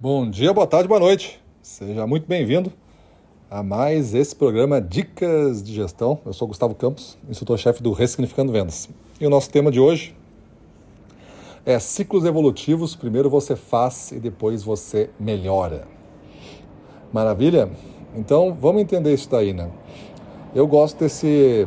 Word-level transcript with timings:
Bom 0.00 0.30
dia, 0.30 0.54
boa 0.54 0.64
tarde, 0.64 0.86
boa 0.86 1.00
noite. 1.00 1.40
Seja 1.60 2.06
muito 2.06 2.24
bem-vindo 2.28 2.72
a 3.50 3.64
mais 3.64 4.14
esse 4.14 4.32
programa 4.32 4.80
Dicas 4.80 5.60
de 5.60 5.74
Gestão. 5.74 6.20
Eu 6.24 6.32
sou 6.32 6.46
Gustavo 6.46 6.72
Campos, 6.72 7.18
instrutor-chefe 7.28 7.82
do 7.82 7.90
Ressignificando 7.90 8.52
Vendas. 8.52 8.88
E 9.20 9.26
o 9.26 9.30
nosso 9.30 9.50
tema 9.50 9.72
de 9.72 9.80
hoje 9.80 10.14
é 11.66 11.80
ciclos 11.80 12.24
evolutivos. 12.24 12.94
Primeiro 12.94 13.28
você 13.28 13.56
faz 13.56 14.12
e 14.12 14.20
depois 14.20 14.62
você 14.62 15.10
melhora. 15.18 15.88
Maravilha? 17.12 17.68
Então 18.14 18.54
vamos 18.54 18.80
entender 18.80 19.12
isso 19.12 19.28
daí, 19.28 19.52
né? 19.52 19.68
Eu 20.54 20.68
gosto 20.68 21.00
desse 21.00 21.66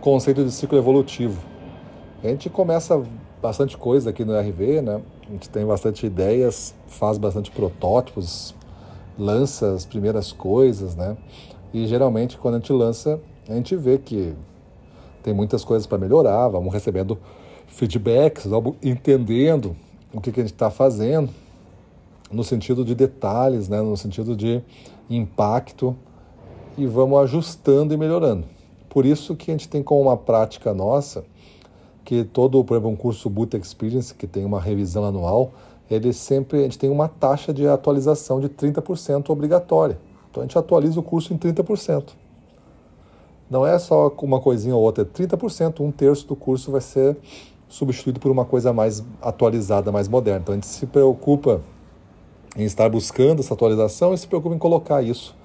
conceito 0.00 0.44
de 0.44 0.52
ciclo 0.52 0.78
evolutivo. 0.78 1.42
A 2.22 2.28
gente 2.28 2.48
começa 2.48 3.02
bastante 3.42 3.76
coisa 3.76 4.10
aqui 4.10 4.24
no 4.24 4.38
RV, 4.38 4.82
né? 4.82 5.02
A 5.28 5.32
gente 5.32 5.48
tem 5.48 5.64
bastante 5.64 6.04
ideias, 6.06 6.74
faz 6.88 7.16
bastante 7.16 7.50
protótipos, 7.50 8.54
lança 9.18 9.72
as 9.72 9.86
primeiras 9.86 10.32
coisas, 10.32 10.94
né? 10.96 11.16
E 11.72 11.86
geralmente 11.86 12.36
quando 12.36 12.56
a 12.56 12.58
gente 12.58 12.72
lança, 12.72 13.20
a 13.48 13.54
gente 13.54 13.76
vê 13.76 13.98
que 13.98 14.34
tem 15.22 15.32
muitas 15.32 15.64
coisas 15.64 15.86
para 15.86 15.98
melhorar, 15.98 16.48
vamos 16.48 16.72
recebendo 16.72 17.18
feedbacks, 17.66 18.46
vamos 18.46 18.74
entendendo 18.82 19.76
o 20.12 20.20
que, 20.20 20.32
que 20.32 20.40
a 20.40 20.42
gente 20.42 20.52
está 20.52 20.70
fazendo, 20.70 21.30
no 22.30 22.42
sentido 22.42 22.84
de 22.84 22.94
detalhes, 22.94 23.68
né? 23.68 23.80
no 23.80 23.96
sentido 23.96 24.36
de 24.36 24.60
impacto, 25.08 25.96
e 26.76 26.86
vamos 26.86 27.18
ajustando 27.20 27.94
e 27.94 27.96
melhorando. 27.96 28.46
Por 28.88 29.06
isso 29.06 29.36
que 29.36 29.50
a 29.50 29.54
gente 29.54 29.68
tem 29.68 29.82
como 29.82 30.02
uma 30.02 30.16
prática 30.16 30.74
nossa 30.74 31.24
que 32.04 32.24
todo, 32.24 32.62
por 32.64 32.74
exemplo, 32.74 32.90
um 32.90 32.96
curso 32.96 33.30
Boot 33.30 33.56
Experience, 33.56 34.14
que 34.14 34.26
tem 34.26 34.44
uma 34.44 34.60
revisão 34.60 35.04
anual, 35.04 35.52
ele 35.90 36.12
sempre, 36.12 36.60
a 36.60 36.62
gente 36.62 36.78
tem 36.78 36.90
uma 36.90 37.08
taxa 37.08 37.52
de 37.52 37.66
atualização 37.66 38.40
de 38.40 38.48
30% 38.48 39.30
obrigatória. 39.30 39.98
Então 40.30 40.42
a 40.42 40.46
gente 40.46 40.56
atualiza 40.56 40.98
o 40.98 41.02
curso 41.02 41.32
em 41.34 41.38
30%. 41.38 42.10
Não 43.50 43.66
é 43.66 43.78
só 43.78 44.08
uma 44.22 44.40
coisinha 44.40 44.74
ou 44.74 44.82
outra, 44.82 45.04
é 45.04 45.06
30%, 45.06 45.80
um 45.80 45.90
terço 45.90 46.26
do 46.26 46.34
curso 46.34 46.70
vai 46.70 46.80
ser 46.80 47.16
substituído 47.68 48.18
por 48.18 48.30
uma 48.30 48.44
coisa 48.44 48.72
mais 48.72 49.04
atualizada, 49.20 49.92
mais 49.92 50.08
moderna. 50.08 50.40
Então 50.40 50.52
a 50.54 50.56
gente 50.56 50.66
se 50.66 50.86
preocupa 50.86 51.60
em 52.56 52.64
estar 52.64 52.88
buscando 52.88 53.40
essa 53.40 53.54
atualização 53.54 54.14
e 54.14 54.18
se 54.18 54.26
preocupa 54.26 54.54
em 54.54 54.58
colocar 54.58 55.02
isso 55.02 55.36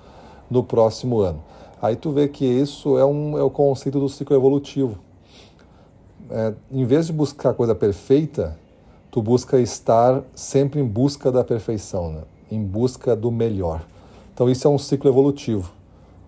no 0.50 0.64
próximo 0.64 1.20
ano. 1.20 1.44
Aí 1.82 1.96
tu 1.96 2.12
vê 2.12 2.28
que 2.28 2.46
isso 2.46 2.98
é, 2.98 3.06
um, 3.06 3.38
é 3.38 3.44
o 3.44 3.50
conceito 3.50 4.00
do 4.00 4.10
ciclo 4.10 4.36
evolutivo 4.36 5.07
é, 6.30 6.54
em 6.72 6.86
vez 6.86 7.08
de 7.08 7.14
buscar 7.14 7.52
a 7.52 7.54
coisa 7.54 7.74
perfeita, 7.74 8.58
tu 9.12 9.22
busca 9.22 9.60
estar 9.60 10.24
sempre 10.36 10.80
em 10.80 10.86
busca 10.86 11.32
da 11.32 11.44
perfeição, 11.44 12.12
né? 12.12 12.22
em 12.52 12.64
busca 12.64 13.16
do 13.16 13.32
melhor. 13.32 13.86
Então 14.34 14.50
isso 14.50 14.68
é 14.68 14.70
um 14.70 14.78
ciclo 14.78 15.10
evolutivo. 15.10 15.72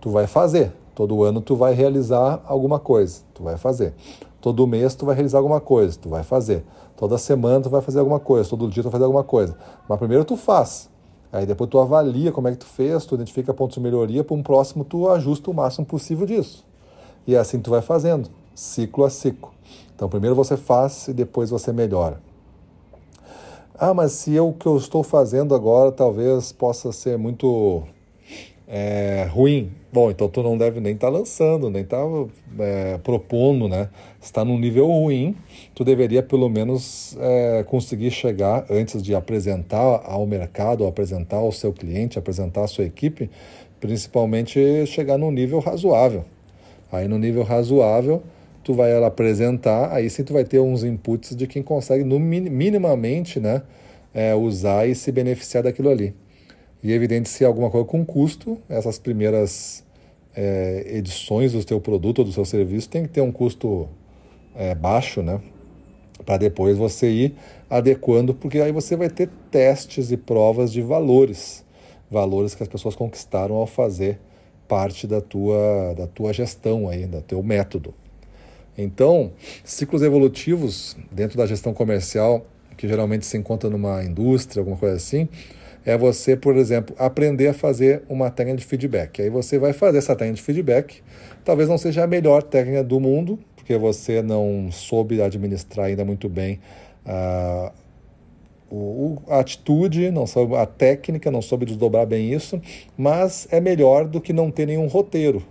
Tu 0.02 0.10
vai 0.10 0.28
fazer, 0.28 0.72
todo 0.96 1.24
ano 1.24 1.42
tu 1.42 1.56
vai 1.56 1.74
realizar 1.74 2.42
alguma 2.46 2.80
coisa, 2.80 3.22
tu 3.34 3.44
vai 3.44 3.58
fazer. 3.58 3.94
Todo 4.42 4.66
mês 4.66 4.96
tu 4.96 5.06
vai 5.06 5.16
realizar 5.16 5.38
alguma 5.38 5.60
coisa, 5.60 5.98
tu 6.02 6.10
vai 6.10 6.24
fazer. 6.24 6.64
Toda 6.96 7.18
semana 7.18 7.62
tu 7.62 7.70
vai 7.70 7.82
fazer 7.82 8.00
alguma 8.00 8.20
coisa, 8.20 8.50
todo 8.50 8.70
dia 8.70 8.82
tu 8.82 8.86
vai 8.86 8.94
fazer 8.94 9.04
alguma 9.04 9.24
coisa. 9.24 9.56
Mas 9.88 10.00
primeiro 10.00 10.24
tu 10.24 10.36
faz. 10.36 10.90
Aí 11.32 11.46
depois 11.46 11.70
tu 11.70 11.78
avalia 11.78 12.32
como 12.32 12.48
é 12.48 12.52
que 12.52 12.58
tu 12.58 12.66
fez, 12.66 13.06
tu 13.06 13.16
identifica 13.16 13.54
pontos 13.54 13.76
de 13.76 13.82
melhoria, 13.82 14.24
para 14.24 14.36
um 14.36 14.42
próximo 14.42 14.84
tu 14.84 15.08
ajusta 15.10 15.52
o 15.52 15.54
máximo 15.54 15.86
possível 15.86 16.26
disso. 16.26 16.66
E 17.28 17.36
assim 17.36 17.60
tu 17.60 17.70
vai 17.70 17.82
fazendo, 17.82 18.30
ciclo 18.60 19.06
a 19.06 19.10
ciclo. 19.10 19.52
Então, 19.96 20.10
primeiro 20.10 20.36
você 20.36 20.58
faz 20.58 21.08
e 21.08 21.14
depois 21.14 21.50
você 21.50 21.72
melhora. 21.72 22.22
Ah, 23.74 23.94
mas 23.94 24.12
se 24.12 24.34
eu, 24.34 24.50
o 24.50 24.54
que 24.54 24.66
eu 24.66 24.76
estou 24.76 25.02
fazendo 25.04 25.56
agora 25.56 25.92
talvez 25.92 26.52
possa 26.52 26.92
ser 26.92 27.18
muito 27.18 27.84
é, 28.68 29.26
ruim. 29.32 29.72
Bom, 29.92 30.12
então 30.12 30.28
tu 30.28 30.44
não 30.44 30.58
deve 30.58 30.82
nem 30.82 30.94
estar 30.94 31.08
tá 31.08 31.14
lançando, 31.14 31.70
nem 31.70 31.84
estar 31.84 31.98
tá, 31.98 32.64
é, 32.64 32.98
propondo, 32.98 33.70
né? 33.70 33.90
Está 34.22 34.44
num 34.44 34.60
nível 34.60 34.88
ruim, 34.88 35.36
tu 35.74 35.86
deveria 35.86 36.22
pelo 36.22 36.50
menos 36.50 37.18
é, 37.20 37.64
conseguir 37.64 38.12
chegar 38.12 38.66
antes 38.70 39.02
de 39.02 39.16
apresentar 39.16 40.02
ao 40.04 40.26
mercado, 40.28 40.86
apresentar 40.86 41.38
ao 41.38 41.54
seu 41.54 41.72
cliente, 41.72 42.20
apresentar 42.20 42.66
à 42.66 42.68
sua 42.68 42.84
equipe, 42.84 43.30
principalmente 43.80 44.86
chegar 44.86 45.18
num 45.18 45.32
nível 45.32 45.60
razoável. 45.60 46.26
Aí 46.92 47.08
no 47.08 47.18
nível 47.18 47.44
razoável, 47.44 48.22
tu 48.70 48.76
vai 48.76 49.04
apresentar, 49.04 49.92
aí 49.92 50.08
sim 50.12 50.24
tu 50.24 50.32
vai 50.32 50.44
ter 50.44 50.60
uns 50.60 50.84
inputs 50.84 51.36
de 51.36 51.48
quem 51.48 51.64
consegue 51.64 52.04
no 52.04 52.20
minimamente 52.20 53.40
né, 53.40 53.64
é, 54.14 54.36
usar 54.36 54.88
e 54.88 54.94
se 54.94 55.12
beneficiar 55.12 55.64
daquilo 55.64 55.90
ali. 55.90 56.14
E 56.84 56.92
é 56.92 56.96
evidente 56.96 57.30
se 57.30 57.44
alguma 57.44 57.72
coisa 57.72 57.88
com 57.88 58.06
custo, 58.06 58.60
essas 58.70 59.00
primeiras 59.00 59.84
é, 60.36 60.86
edições 60.86 61.54
do 61.54 61.66
teu 61.66 61.82
produto 61.82 62.20
ou 62.20 62.26
do 62.26 62.32
seu 62.32 62.46
serviço 62.46 62.88
tem 62.90 63.02
que 63.02 63.10
ter 63.10 63.22
um 63.22 63.32
custo 63.32 63.90
é, 64.56 64.76
baixo, 64.76 65.24
né? 65.24 65.42
Para 66.24 66.38
depois 66.38 66.78
você 66.78 67.10
ir 67.10 67.36
adequando, 67.68 68.36
porque 68.36 68.60
aí 68.60 68.72
você 68.72 68.96
vai 68.96 69.10
ter 69.10 69.32
testes 69.50 70.12
e 70.12 70.18
provas 70.18 70.72
de 70.72 70.84
valores, 70.84 71.66
valores 72.08 72.54
que 72.54 72.62
as 72.62 72.70
pessoas 72.70 72.96
conquistaram 72.96 73.56
ao 73.56 73.66
fazer 73.66 74.20
parte 74.68 75.08
da 75.08 75.22
tua, 75.22 75.96
da 75.98 76.06
tua 76.06 76.32
gestão 76.32 76.88
aí, 76.88 77.08
do 77.08 77.20
teu 77.20 77.42
método. 77.42 77.96
Então, 78.82 79.34
ciclos 79.62 80.02
evolutivos 80.02 80.96
dentro 81.12 81.38
da 81.38 81.46
gestão 81.46 81.74
comercial, 81.74 82.46
que 82.78 82.88
geralmente 82.88 83.26
se 83.26 83.38
encontra 83.38 83.70
numa 83.70 84.02
indústria, 84.06 84.62
alguma 84.62 84.78
coisa 84.78 84.96
assim, 84.96 85.28
é 85.86 85.98
você, 85.98 86.38
por 86.38 86.56
exemplo, 86.56 86.96
aprender 86.98 87.48
a 87.48 87.54
fazer 87.54 88.04
uma 88.08 88.30
técnica 88.30 88.58
de 88.58 88.66
feedback. 88.66 89.22
Aí 89.22 89.30
você 89.30 89.60
vai 89.60 89.74
fazer 89.74 89.98
essa 89.98 90.16
técnica 90.16 90.38
de 90.38 90.44
feedback, 90.44 91.02
talvez 91.44 91.68
não 91.68 91.78
seja 91.78 92.06
a 92.06 92.08
melhor 92.08 92.42
técnica 92.42 92.82
do 92.82 93.02
mundo, 93.02 93.38
porque 93.54 93.78
você 93.78 94.22
não 94.22 94.70
soube 94.72 95.22
administrar 95.22 95.88
ainda 95.88 96.06
muito 96.06 96.30
bem 96.30 96.62
a, 97.06 97.74
a 99.28 99.40
atitude, 99.40 100.10
não 100.10 100.26
soube 100.26 100.56
a 100.56 100.66
técnica, 100.66 101.30
não 101.30 101.42
soube 101.42 101.66
desdobrar 101.66 102.06
bem 102.06 102.32
isso, 102.34 102.62
mas 102.98 103.46
é 103.52 103.60
melhor 103.60 104.06
do 104.06 104.22
que 104.22 104.32
não 104.32 104.50
ter 104.50 104.66
nenhum 104.66 104.88
roteiro. 104.88 105.44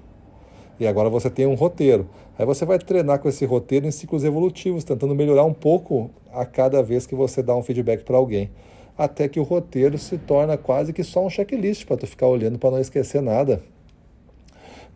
E 0.80 0.86
agora 0.86 1.08
você 1.10 1.28
tem 1.28 1.46
um 1.46 1.54
roteiro. 1.54 2.08
Aí 2.38 2.46
você 2.46 2.64
vai 2.64 2.78
treinar 2.78 3.18
com 3.18 3.28
esse 3.28 3.44
roteiro 3.44 3.86
em 3.86 3.90
ciclos 3.90 4.22
evolutivos, 4.22 4.84
tentando 4.84 5.14
melhorar 5.14 5.44
um 5.44 5.52
pouco 5.52 6.10
a 6.32 6.44
cada 6.44 6.82
vez 6.82 7.06
que 7.06 7.14
você 7.14 7.42
dá 7.42 7.56
um 7.56 7.62
feedback 7.62 8.04
para 8.04 8.16
alguém. 8.16 8.50
Até 8.96 9.28
que 9.28 9.40
o 9.40 9.42
roteiro 9.42 9.98
se 9.98 10.18
torna 10.18 10.56
quase 10.56 10.92
que 10.92 11.02
só 11.02 11.24
um 11.24 11.30
checklist 11.30 11.84
para 11.84 11.96
tu 11.96 12.06
ficar 12.06 12.26
olhando 12.26 12.58
para 12.58 12.70
não 12.70 12.80
esquecer 12.80 13.20
nada. 13.20 13.62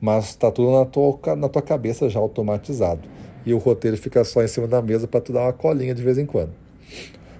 Mas 0.01 0.27
está 0.27 0.51
tudo 0.51 0.73
na 0.73 0.85
tua, 0.85 1.37
na 1.37 1.49
tua 1.49 1.63
cabeça 1.63 2.09
já 2.09 2.19
automatizado. 2.19 3.09
E 3.45 3.53
o 3.53 3.59
roteiro 3.59 3.97
fica 3.97 4.25
só 4.25 4.43
em 4.43 4.49
cima 4.49 4.69
da 4.69 4.81
mesa 4.81 5.09
para 5.09 5.21
tu 5.21 5.33
dar 5.33 5.43
uma 5.43 5.53
colinha 5.53 5.95
de 5.95 6.03
vez 6.03 6.19
em 6.19 6.27
quando. 6.27 6.53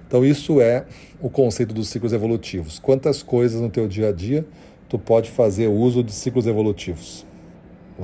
Então 0.07 0.23
isso 0.23 0.61
é 0.61 0.85
o 1.21 1.29
conceito 1.29 1.73
dos 1.73 1.89
ciclos 1.89 2.13
evolutivos. 2.13 2.77
Quantas 2.77 3.23
coisas 3.23 3.59
no 3.59 3.69
teu 3.69 3.87
dia 3.87 4.09
a 4.09 4.11
dia 4.11 4.45
tu 4.87 4.99
pode 4.99 5.31
fazer 5.31 5.67
uso 5.67 6.03
de 6.03 6.11
ciclos 6.11 6.45
evolutivos? 6.45 7.25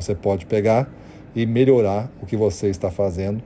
Você 0.01 0.15
pode 0.15 0.45
pegar 0.45 0.89
e 1.35 1.45
melhorar 1.45 2.11
o 2.21 2.25
que 2.25 2.35
você 2.35 2.67
está 2.67 2.89
fazendo. 2.89 3.41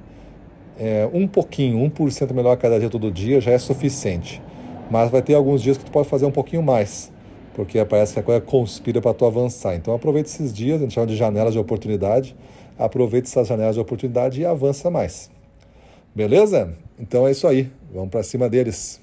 É, 0.79 1.07
um 1.13 1.27
pouquinho, 1.27 1.77
1% 1.89 2.33
melhor 2.33 2.57
cada 2.57 2.79
dia, 2.79 2.89
todo 2.89 3.11
dia, 3.11 3.39
já 3.39 3.51
é 3.51 3.57
suficiente. 3.57 4.41
Mas 4.89 5.09
vai 5.09 5.21
ter 5.21 5.35
alguns 5.35 5.61
dias 5.61 5.77
que 5.77 5.85
tu 5.85 5.91
pode 5.91 6.07
fazer 6.07 6.25
um 6.25 6.31
pouquinho 6.31 6.63
mais, 6.63 7.11
porque 7.55 7.83
parece 7.85 8.13
que 8.13 8.19
a 8.19 8.23
coisa 8.23 8.41
conspira 8.41 9.01
para 9.01 9.13
tu 9.13 9.25
avançar. 9.25 9.75
Então 9.75 9.93
aproveite 9.93 10.29
esses 10.29 10.53
dias, 10.53 10.79
a 10.79 10.83
gente 10.83 10.93
chama 10.93 11.07
de 11.07 11.15
janelas 11.15 11.53
de 11.53 11.59
oportunidade, 11.59 12.35
aproveite 12.77 13.27
essas 13.27 13.47
janelas 13.47 13.75
de 13.75 13.81
oportunidade 13.81 14.41
e 14.41 14.45
avança 14.45 14.89
mais. 14.89 15.31
Beleza? 16.13 16.73
Então 16.99 17.27
é 17.27 17.31
isso 17.31 17.47
aí, 17.47 17.71
vamos 17.93 18.09
para 18.09 18.23
cima 18.23 18.49
deles. 18.49 19.02